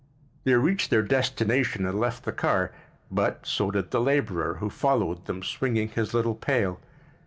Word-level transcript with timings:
They 0.45 0.55
reached 0.55 0.89
their 0.89 1.03
destination 1.03 1.85
and 1.85 1.99
left 1.99 2.23
the 2.25 2.31
car, 2.31 2.71
but 3.11 3.45
so 3.45 3.69
did 3.69 3.91
the 3.91 4.01
laborer, 4.01 4.55
who 4.55 4.67
followed 4.71 5.25
them, 5.25 5.43
swinging 5.43 5.89
his 5.89 6.11
little 6.11 6.33
pail. 6.33 6.79